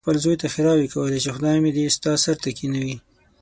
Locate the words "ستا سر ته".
1.95-2.49